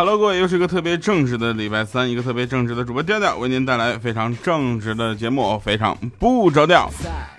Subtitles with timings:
[0.00, 6.90] Hello，各位，又是一个特别正直的礼拜三，一个特别正直的主播调调为您带来非常正直的节目，非常不着调。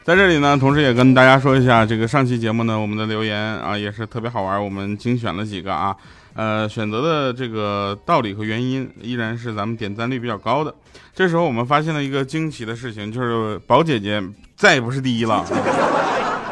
[0.03, 5.95] 在这里呢，同时也跟大家说一下，这个上期节目呢，我们的留言啊也是特别好玩，我们精选了几个啊，
[6.35, 10.71] 呃，选择的这个道理和原因依然是咱们点赞率比较高的。
[11.15, 14.21] 这时候我们发现了一个惊奇的事情，就是宝姐姐
[14.55, 15.43] 再也不是第一了。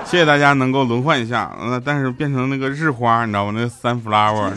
[0.05, 3.51] 谢谢大家能够轮换一下，呃，但是变成那个日花，你知道吗？
[3.55, 4.49] 那个 sunflower。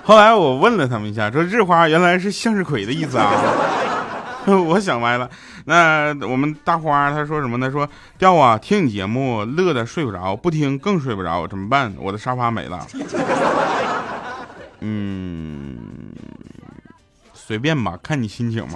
[0.04, 3.30] 后来我问了他们一下，说日花原来是向日葵的意思啊。
[4.46, 5.28] 我想歪了。
[5.66, 7.70] 那我们大花他说什么呢？
[7.70, 11.94] 说掉啊，听你节目乐的睡不着，不听更睡不着，怎么办？
[11.98, 12.84] 我的沙发没了。
[14.80, 15.76] 嗯，
[17.34, 18.66] 随便吧，看你心情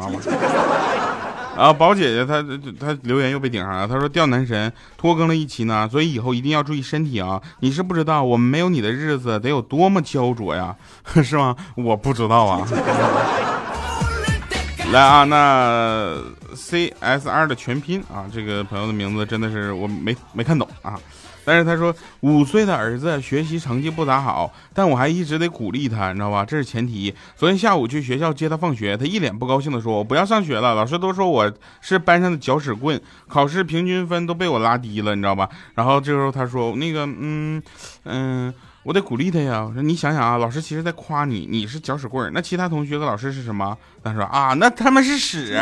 [1.57, 2.45] 啊，宝姐姐她
[2.81, 3.87] 她留言又被顶上了。
[3.87, 7.41] 她说掉男神拖更了一期呢，所以以后一定要注意身体啊！
[7.61, 10.75] 你是不知道，我们没有你的日子得有多么焦灼呀，
[11.23, 11.55] 是吗？
[11.77, 12.67] 我不知道啊。
[14.93, 16.17] 来啊，那
[16.55, 20.99] C S R 的全拼啊，这个朋友的名字真的是我没没看懂啊。
[21.45, 26.45] 但是他说五岁的儿子学习成绩不咋好，但我还一直得鼓励他，你知道吧？
[26.45, 27.15] 这是前提。
[27.37, 37.63] 昨天下午去学校接他放学，他一脸不高兴的说：“我不要上学了，老师都说我是班上的搅屎棍，考试平均分都被我拉低了，你知道吧？”然后这时候他说：“那个，嗯
[38.05, 39.65] 嗯，我得鼓励他呀。
[39.69, 43.77] 我说你想想啊，老师其实在夸你，你是搅屎棍，那其他同学和老师是什么？
[44.03, 45.59] 他说啊，那他们是屎。”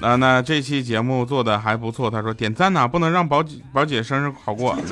[0.00, 4.76] 那那这期节目做的还不错，他说点赞呐，不能让宝姐宝姐生日好过。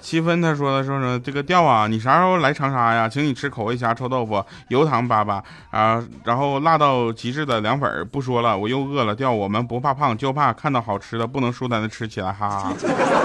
[0.00, 3.08] 七分他说的说说这个调啊，你啥时候来长沙呀？
[3.08, 5.40] 请你吃口味虾、臭豆腐、油糖粑粑
[5.70, 8.08] 啊，然后辣到极致的凉粉。
[8.10, 9.14] 不说了，我又饿了。
[9.14, 12.72] 调我们不怕胖，就怕看到好吃的不能舒坦的吃起来，哈哈。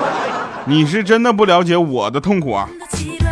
[0.66, 2.70] 你是真的不了解我的痛苦啊。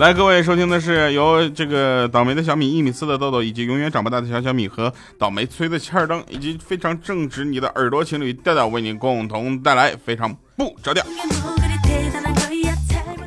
[0.00, 11.04] 来，各位收听的是由这个倒霉的小米一米四的豆豆，以及永远长不大的小小米和倒霉催的欠儿灯，以及非常正直你的耳朵情侣调调为您共同带来非常不着调。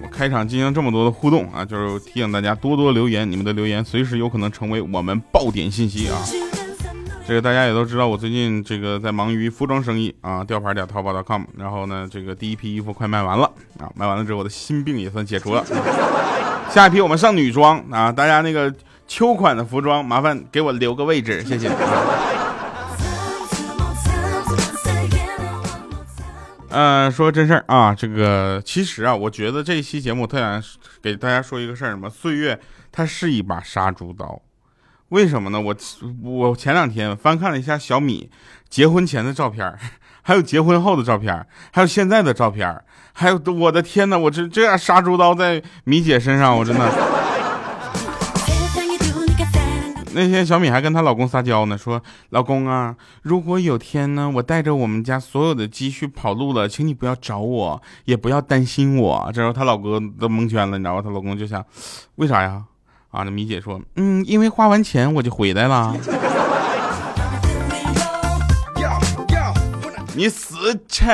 [0.01, 6.17] 我开场进行这么多的互动啊，就是提醒大家多多留言，你们的留言随时有可能成为我们爆点信息啊。
[7.27, 13.45] 这个大家也都知道，我最近这个在忙于服装生意啊，吊牌点淘宝 .com，然后呢，这个第一批衣服快卖完了
[13.77, 15.63] 啊，卖完了之后我的心病也算解除了。
[16.73, 18.73] 下一批我们上女装啊，大家那个
[19.07, 21.69] 秋款的服装，麻烦给我留个位置，谢谢。
[26.69, 30.59] 嗯，说真事儿啊，这个其实啊，我觉得这一期节目特想
[30.99, 32.09] 给大家说一个事儿，什么？
[32.09, 32.59] 岁月
[32.91, 34.41] 它是一把杀猪刀，
[35.13, 35.61] 为什么呢？
[35.61, 35.75] 我
[36.23, 38.31] 我前两天翻看了一下小米
[38.67, 39.77] 结婚前的照片，
[40.23, 42.83] 还有结婚后的照片，还有现在的照片。
[43.13, 44.17] 还有我的天哪！
[44.17, 46.91] 我这这样杀猪刀在米姐身上，我真的。
[50.15, 61.03] 那天小米还跟她老公撒娇呢，说：“老公啊，如果有天呢，我带着我们家所有的积蓄跑路了，请你不要找我，也不要担心我。”这时候她老公都蒙圈了，你知道吗？
[61.03, 61.63] 她老公就想
[62.17, 62.63] ：“为啥呀？”
[63.13, 65.95] 啊，那米姐说：“嗯，因为花完钱我就回来了。
[70.17, 70.55] ”你死
[70.87, 71.05] 去！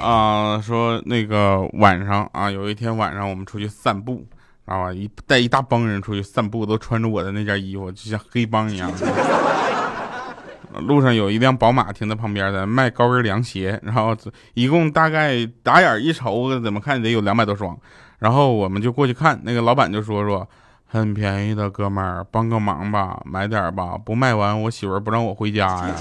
[0.00, 4.24] 啊，说那个晚上啊，有一天晚上我们出去散步，
[4.64, 4.90] 知道吧？
[4.90, 8.90] 一带一大帮人出去散步，都穿着我的那件衣服，就像黑帮一样。
[10.80, 14.16] 路上有一辆宝马停在旁边的，卖高跟凉鞋，然后
[14.54, 17.76] 一共大概打眼一瞅，怎么看得有两百多双。
[18.18, 20.46] 然后我们就过去看，那个老板就说说，
[20.86, 25.94] 很便宜的，哥们儿，帮个忙吧，买点吧，不卖完我媳妇儿不让我回家呀。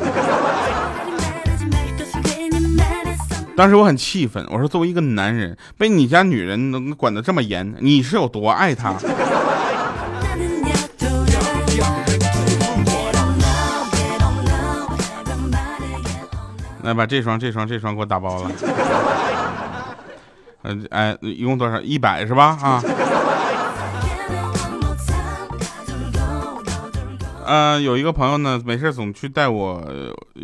[3.56, 8.93] 当时我很气愤，我说作为一个男人，被你家女人能管得这么严，你是有多爱她？
[16.90, 18.52] 来把这双、这双、这双给我打包了。
[20.64, 21.80] 嗯， 哎，一共多少？
[21.80, 22.58] 一百是吧？
[22.62, 22.84] 啊。
[27.46, 29.84] 嗯，有一个朋友呢，没事总去带我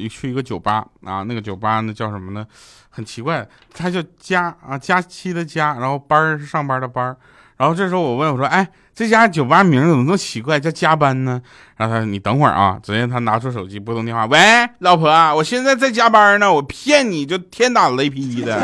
[0.10, 2.46] 去一个酒吧啊，那个酒吧呢叫什么呢？
[2.90, 7.16] 很奇怪，他叫佳啊，佳期的佳，然后班是上班的班
[7.58, 11.42] 然后这时候我问我说，哎，这家酒吧名怎么这么奇怪，叫加班呢？
[11.78, 14.38] 然后他说你等会儿啊，只见他拿出手机拨通电话，喂，
[14.80, 18.62] 老婆，我现在在加班呢，我骗你就天打雷劈的，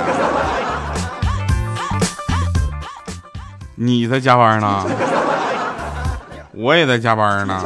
[3.75, 4.85] 你在加班呢，
[6.53, 7.63] 我也在加班呢。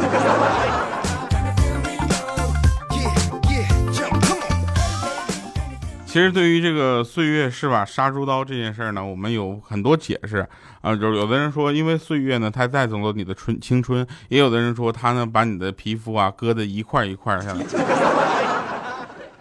[6.05, 10.47] 其实对于这个岁月是把杀猪刀这件事呢，我们有很多解释
[10.85, 10.95] 啊。
[10.95, 17.65] 就有的人说，因为岁月呢，它带走了你的春青春；也有的人说，它呢把你的皮肤啊割的一块一块下来。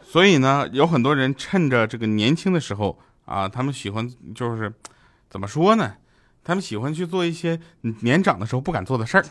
[0.02, 4.72] 所以呢，有很多人趁着这个年轻的时候啊，他们喜欢就是
[5.28, 5.94] 怎么说呢？
[6.44, 7.58] 他们喜欢去做一些
[8.02, 9.24] 年长的时候不敢做的事儿。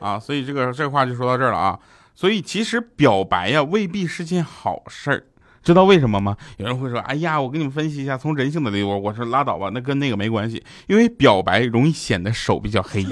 [0.00, 1.78] 啊，所以这个这话就说到这儿了啊。
[2.14, 5.24] 所以其实表白呀未必是件好事儿，
[5.64, 6.36] 知道为什么吗？
[6.58, 13.02] 有人会说，哎呀，我给你们分析一下，从人性的理由，我说拉倒吧，那跟那个没关系，因为表白容易显得手比较黑。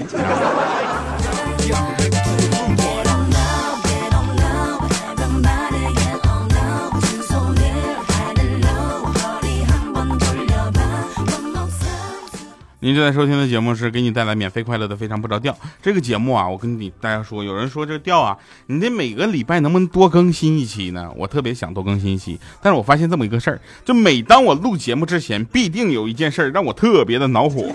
[12.83, 15.57] 您正在收听的节目是给你带来免费快乐的非常不着调。
[15.81, 21.09] 这个节目啊，我跟你大家说，有人说这调啊，你得每个礼拜能不能多更新一期呢？
[21.15, 27.71] 我特别想多更新一期，但是我发现这么一个事儿，就每当我录节目之前，必定有一件事儿让我特别的恼火。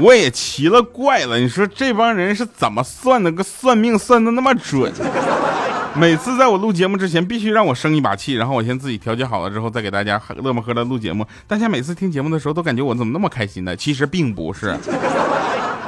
[0.00, 3.30] 我也奇了怪了，你说这帮人是怎么算的？
[3.30, 4.92] 个算命算的那么准？
[5.94, 11.26] 每次在我录节目之前，必须让我生一把气，然后我先自己调节好了之后，再给大家乐么呵的录节目。
[11.46, 13.74] 大家每次听节目的时候，都感觉我怎么那么开心呢？
[13.76, 14.76] 其实并不是。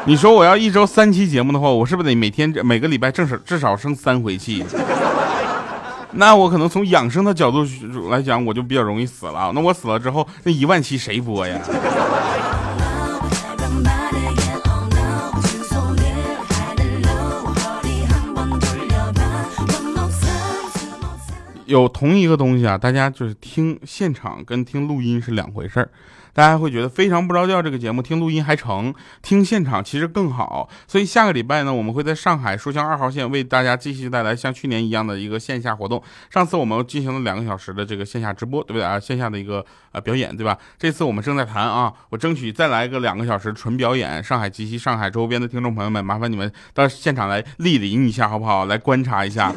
[0.05, 4.65] 你说我要一周三期节目的话，我是不是得每天每个礼拜正少至少生三回气？
[6.15, 7.65] 那我可能从养生的角度
[8.11, 9.53] 来讲，我就比较容易死了。
[9.55, 11.57] 那我死了之后，那一万期谁播呀？
[21.73, 25.89] 有同一个东西啊，大家就是听现场跟听录音是两回事儿，
[26.35, 27.63] 大家会觉得非常不着调。
[27.63, 28.93] 这个节目听录音还成，
[29.23, 30.69] 听现场其实更好。
[30.87, 36.03] 所以下个礼拜呢，我们会在上海书香二号线为大家继续带来像去年一样的一个线下活动。
[36.29, 39.01] 上次我们进行了两个小时的这个线下直播，对不对啊？
[39.01, 40.59] 线下的一个呃表演，对吧？
[40.79, 44.23] 这次我们正在谈啊，我争取再来个两个小时纯表演。
[44.23, 48.67] 上海及其上海周边的听众朋友们，麻烦你们到现场来莅临一下，好不好？
[48.67, 49.51] 来观察一下。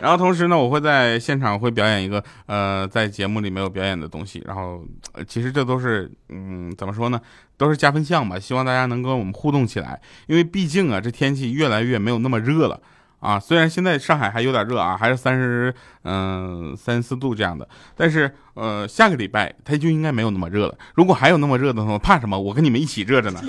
[0.00, 4.42] 然后同时呢，我会在现场会表演一个呃，在节目里没有表演的东西。
[4.46, 4.84] 然后
[5.26, 7.20] 其实这都是嗯，怎么说呢，
[7.56, 8.38] 都是加分项吧。
[8.38, 12.80] 希望大家能跟我们互动起来，因为毕竟啊，这天气越来越没有那么热了
[13.20, 13.40] 啊。
[13.40, 15.74] 虽然现在上海还有点热啊，还是三十
[16.04, 20.78] 嗯三四度这样的，但是呃，下个礼拜它就应该没有那么热了。
[20.94, 22.38] 如果还有那么热的话，怕什么？
[22.38, 23.40] 我跟你们一起热着呢。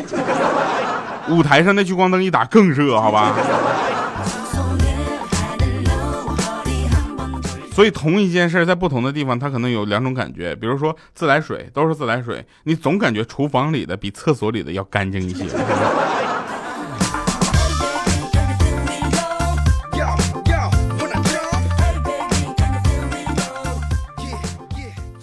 [1.30, 3.36] 舞台上那聚光灯一打更热，好吧？
[7.80, 10.54] 所以同一件事在不同的地方，它可能有两种感觉。
[10.54, 15.46] 比如说自来水都是自来水，你总感觉厨房里的比厕所里的要干净一些。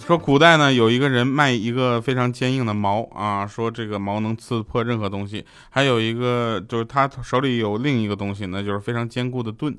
[0.07, 5.45] 说古代呢，有一个人卖一个非常坚硬的矛啊，说这个矛能刺破任何东西。
[5.69, 9.77] 还有一个就是他手里有另一个东西，那就是非常坚固的盾。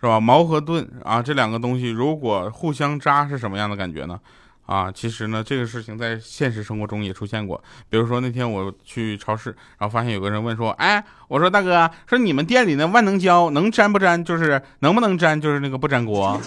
[0.00, 0.18] 是吧？
[0.18, 4.18] 矛和盾啊，这两个东西如果互相扎是什么样的感觉呢？
[4.64, 7.60] 啊，其实呢，这个事情在现实生活中也出现过。
[7.88, 14.24] 比如说那天我去超市，然后发现有个人问说：“哎，我说大哥，说你们店里的万能胶能粘不粘？
[14.24, 15.40] 就是能不能粘？
[15.40, 16.40] 就是那个不粘锅。”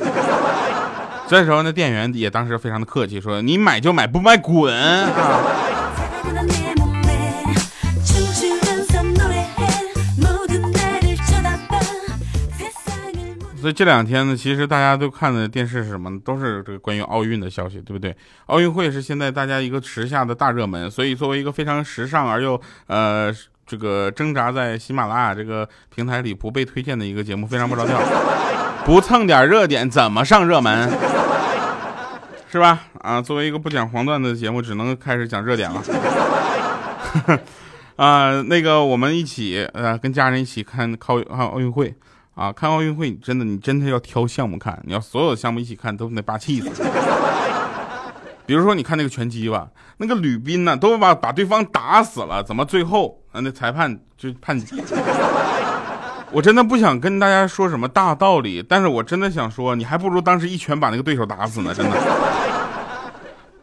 [1.28, 5.10] 这时候那店员也当时非常的客气，说：“你买就买，不买滚啊！”
[13.64, 16.20] 所以这两天呢，其实大家都看的电视是什么？
[16.20, 18.14] 都是这个关于奥运的消息，对不对？
[18.48, 23.34] 奥运会是现在大家一个时下的大热门，所以作为一个非常时尚而又呃
[23.66, 25.66] 这个挣扎在喜马拉雅这个
[25.96, 27.98] 平台里不被推荐的一个节目，非常不着调，
[28.84, 30.92] 不蹭点热点怎么上热门？
[32.52, 32.82] 是吧？
[33.00, 35.82] 啊，作为一个不讲黄段子的节目，只能开始讲热点了。
[37.96, 41.96] 啊，那个我们一起呃跟家人一起看靠看奥运会。
[42.36, 44.82] 啊，看奥运会，你真的，你真的要挑项目看。
[44.86, 46.70] 你要所有的项目一起看，都得霸气死。
[48.46, 54.60] 比如说，你看那个拳击吧，那个吕斌呢，都把把对方打死了，怎么最后啊，那裁判就判？
[56.32, 61.96] 我真的不想跟大家说什么大道理，但是我真的想说，你还不如当时一拳把那个对手打死呢，真的。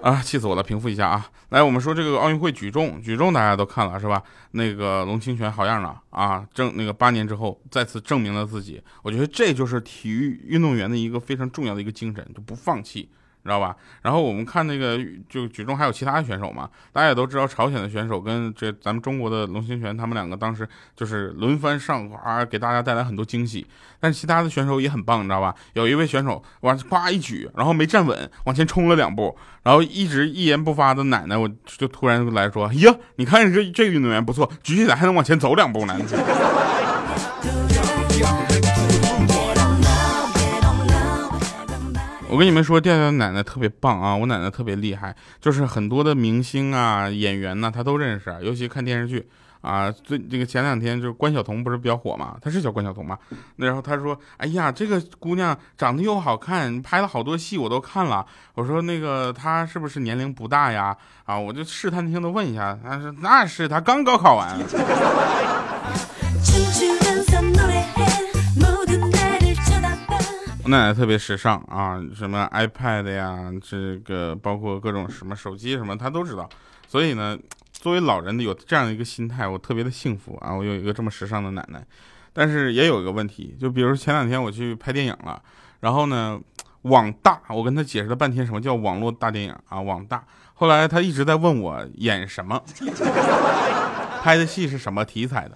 [0.02, 0.62] 啊，气死我了！
[0.62, 4.22] 平复一下啊，来，我们说这个奥运会举重，举重大家都看了是吧？
[4.52, 8.82] 那个龙清泉好样的啊，证那个八年之后再次证明了自己。
[9.02, 13.10] 我觉得这就是体育运动员的一个非常重要的一个精神，就不放弃，
[13.42, 13.74] 知道吧？
[14.02, 23.66] 然后我们看那个就举重还有其他的选手嘛，大家也都知道朝鲜的选手跟这咱们中国的龙兴泉他们两个当时就是轮番上啊，给大家带来很多惊喜。
[23.98, 25.54] 但是其他的选手也很棒，你知道吧？
[25.74, 35.94] 有一位选手往呱一举，然后没站稳，往前冲了两步，然后一直一言不发的奶奶，我就突然来说：“呀，你看这这个运动员不错，举起来还能往前走两步呢。”
[42.40, 44.16] 我跟你们说，调调奶奶特别棒啊！
[44.16, 48.34] 我奶奶特别厉害，就是很多的明星啊、演员呢，她都认识。
[48.40, 49.28] 尤其看电视剧
[49.60, 52.38] 啊，最这个前两天就是关晓彤不是比较火嘛？
[52.40, 53.18] 她是叫关晓彤吗？
[53.56, 58.24] 然后她说：“哎呀，这个姑娘长得又好看，拍了好多戏我都看了。”
[58.56, 64.58] 我说：“那个她是不是年龄不大呀？”啊，我就试探性的问一下，她说：“那是，她刚高考完。
[70.70, 76.48] ”奶奶特别时尚啊，什么 iPad 呀，这个包括各种什么手机什么，她都知道。
[76.86, 77.36] 所以呢，
[77.72, 80.54] 作为老人的有这样的一个心态，我特别的幸福啊！
[80.54, 81.84] 我有一个这么时尚的奶奶。
[82.32, 85.42] 但是也有一个问题，就比如前两天我去拍电影了，
[85.80, 86.40] 然后呢，
[86.82, 90.24] 网大，我跟他解释了半天什么叫网络大电影啊，网大。
[90.54, 92.62] 后来他一直在问我演什么，
[94.22, 95.54] 拍的戏是什么题材的。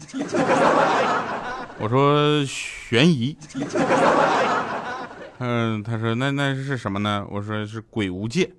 [1.78, 3.36] 我说悬疑。
[5.46, 7.22] 嗯，他说那那是什么呢？
[7.28, 8.50] 我说是鬼无界，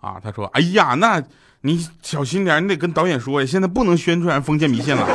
[0.00, 1.22] 啊，他说，哎呀，那
[1.60, 5.06] 你小心点，你得跟导演说呀，现在不能宣传封建迷信了。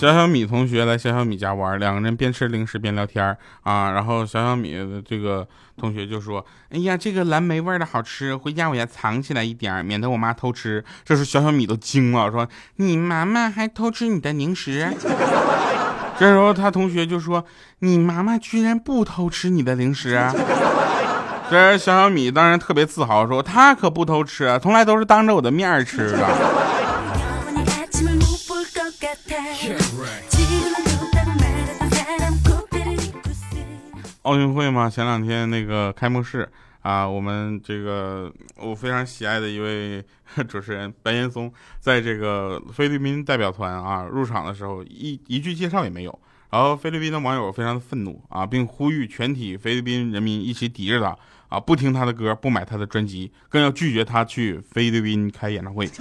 [0.00, 3.90] 小小米同学来小小米家玩，两个人边吃零食边聊天啊。
[3.90, 6.42] 然后小小米的这个同学就说
[6.72, 14.90] ：“哎呀，这个蓝莓味的好吃，回家我要藏起来一点，免得我妈偷吃。”这时小小米都惊了，说：“你妈妈还偷吃你的零食？”
[16.18, 17.44] 这时候他同学就说
[17.80, 20.18] ：“你妈妈居然不偷吃你的零食？”
[21.50, 26.26] 这小小米当然特别自豪，说：“他可不偷吃，从来都是当着我的面吃的。”
[34.30, 36.48] 奥运会嘛，前两天那个开幕式
[36.82, 40.00] 啊，我们这个我非常喜爱的一位
[40.46, 46.16] 主持人白岩松，在这个菲律宾代表团啊入场的时候，一一句介绍也没有。
[46.50, 51.18] 然后菲律宾的网友非常的愤怒啊，并呼吁全体菲律宾人民一起抵制他
[51.48, 55.90] 啊，不听他的歌，不买他的专辑，更要拒绝他去菲律宾开演唱会。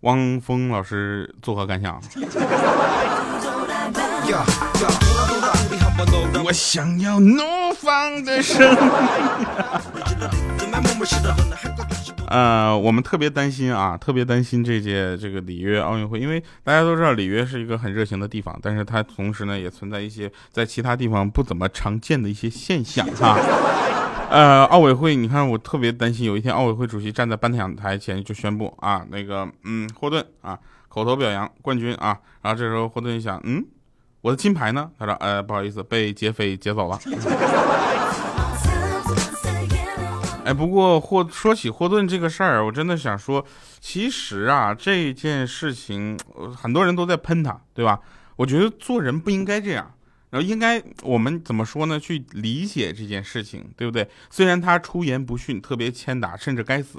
[0.00, 1.98] 汪峰老师作何感想？
[6.42, 7.42] 我想要怒
[7.78, 8.76] 放的声。
[12.26, 23.36] 呃，我们特别担心啊，特别担心这届这个里约奥运会，因为大家都知道里约是一个很热情的地方，但是它同时呢也存在一些在其他地方不怎么常见的一些现象哈。
[24.30, 30.58] 呃，奥委会，你看我特别担心，有一天奥委会主席站在颁奖台前就宣布啊，那个嗯，霍顿啊，
[30.88, 33.64] 口头表扬冠军啊，然后这时候霍顿一想，嗯。
[34.22, 34.90] 我的金牌呢？
[34.98, 36.98] 他说：“呃，不好意思，被劫匪劫走了。
[40.44, 43.44] ”哎，不过霍说起霍顿这个事儿，我真的想说，
[43.80, 46.18] 其实啊，这件事情
[46.56, 48.00] 很多人都在喷他，对吧？
[48.36, 49.92] 我觉得做人不应该这样，
[50.30, 52.00] 然后应该我们怎么说呢？
[52.00, 54.08] 去理解这件事情，对不对？
[54.30, 56.98] 虽然他出言不逊，特别欠打，甚至该死。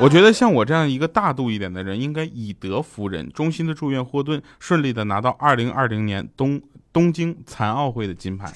[0.00, 6.60] 我觉得像我这样一个大度一点的人，应该以德服人，衷心的祝愿霍顿顺利的拿到二零二零年东
[6.92, 8.52] 东京残奥会的金牌。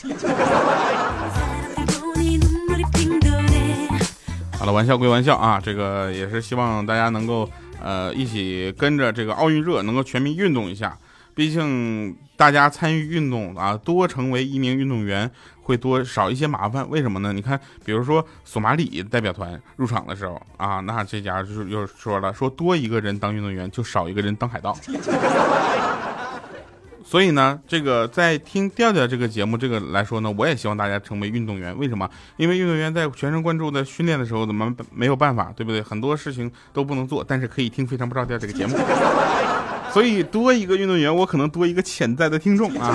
[4.59, 7.49] 好了，玩笑归玩笑啊，这个也是希望大家能够
[7.81, 10.99] 呃一起跟着这个奥运热，能够全民运动一下。
[11.39, 15.31] 毕竟大家参与运动啊，多成为一名运动员。
[15.63, 16.89] 会多少一些麻烦？
[16.91, 17.33] 为什么呢？
[17.33, 24.77] 你看，比如说索马里代表团入场的时候啊，那这家就是又说了，说多一个人当运动员，就少一个人当海盗。
[27.05, 31.77] 所以呢，这个在听调调这个节目这个来说呢，我也希望大家成为运动员。
[31.79, 32.11] 为什么？
[32.37, 35.81] 因为运动员在全神贯注的训练的时候，怎么没有办法，对不对？
[35.83, 38.75] 很多事情都不能做，但是可以听非常不着调这个节目。
[39.93, 42.95] 所以多一个运动员，我可能多一个潜在的听众啊。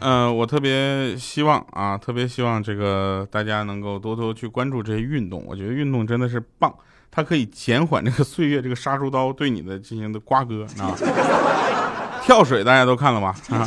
[0.00, 5.44] 嗯， 我特别希望啊，特别希望这个大家能够多多去关注这些运动。
[5.46, 6.74] 我觉得运动真的是棒，
[7.10, 10.96] 它可以减缓这个岁月这个杀猪刀对你的进行的刮割啊。
[12.22, 13.34] 跳水大家都看了吧？
[13.50, 13.66] 啊，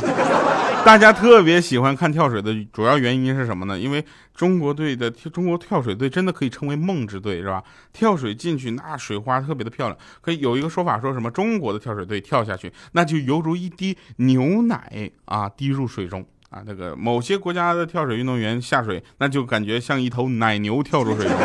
[0.86, 3.76] 大家特别喜欢看跳水的主要原因是什么呢？
[3.76, 7.60] 因为中国队的中国跳水队真的可以称为梦之队，是吧？
[7.92, 21.36] 跳水进去那水花特别的漂亮，可以有一个说法说什么中国的跳水队跳下去那就犹如一滴牛奶啊滴入水中啊，那个某些国家的跳水运动员下水那就感觉像一头奶牛跳入水中。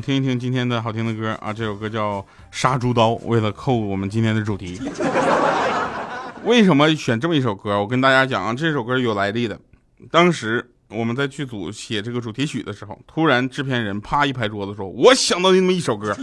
[0.00, 4.80] 听一听今天的好听的歌啊，这首歌叫《杀猪刀》，为了扣我们今天的主题。
[6.44, 7.78] 为什么选这么一首歌？
[7.78, 9.58] 我跟大家讲啊，这首歌有来历的。
[10.10, 16.16] 当时我们在剧组写这个主题曲的时候，突然制片人啪一拍桌子说：“我想到那么一首歌。”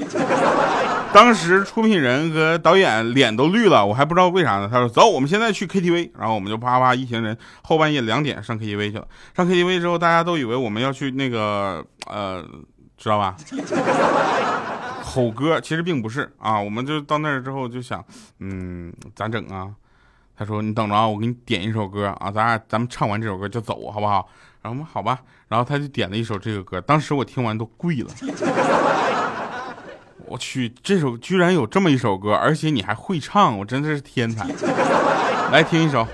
[1.14, 4.68] 当时出品人和导演脸都绿了，我还不知道为啥呢。
[4.72, 9.08] 他说：“走，我们现在去 KTV。”然后我们就啪啪一行人后半夜两点上 KTV 去了。
[9.36, 12.44] 上 KTV 之后，大家都以为我们要去那个呃。
[12.98, 13.36] 知道吧？
[15.04, 18.04] 吼歌其实并不是啊，我们就到那儿之后就想，
[18.40, 19.70] 嗯，咋整啊？
[20.38, 24.28] 他说你等着啊，我给你点一首歌啊，咱俩咱们唱完这首歌就走，好不好？
[24.62, 28.10] 然后我们好吧，然后他就点了一首这个歌，当时我听完都跪了。
[30.28, 34.46] 我去，这首居然有这么一首歌，而且你还会唱，我真的是天才。
[35.52, 36.06] 来听一首。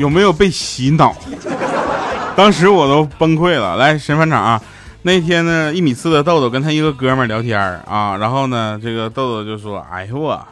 [0.00, 1.14] 有没有被洗脑？
[2.34, 3.76] 当时我都崩溃了。
[3.76, 4.62] 来，神返场啊！
[5.02, 10.42] 那天呢，一米四的豆豆跟他一个哥们聊天啊，然后呢，这个豆豆就说：“哎呦我，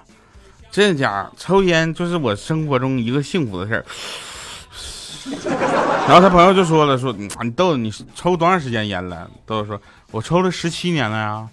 [0.70, 3.84] 这家抽烟就是我生活中一个幸福的事儿。”
[6.06, 9.80] 然后他朋友就说了：“说你豆豆你抽多长时间烟了？”豆豆说
[10.12, 11.48] ：“我抽了十七年了呀。”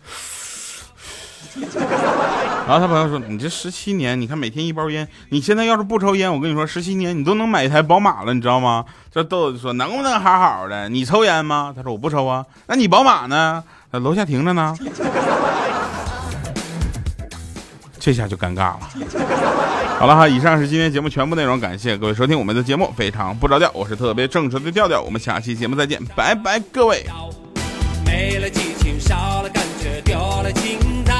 [2.67, 10.89] 然后他朋友说：“你这十七年，你看每天一包烟，你现在要是不抽烟，我跟你说，十七年你都能买一台宝马了，你知道吗？”这豆豆就说：“能不能好好的？
[10.89, 13.63] 你抽烟吗？”他说：“我不抽啊。”那你宝马呢？
[13.91, 14.75] 在楼下停着呢。
[17.99, 18.79] 这下就尴尬了。
[19.97, 27.05] 好了哈，以上是今天节目全部内容，感谢各位收听我们的节目，非常不着调，我是特别正直的调调，我们下期节目再见，拜拜，各位。
[28.05, 30.77] 没了激情，少了感觉，丢了情。
[31.03, 31.13] 在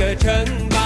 [0.00, 0.79] 的城堡。